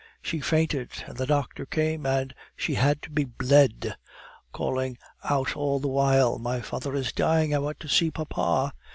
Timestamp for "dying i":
7.11-7.59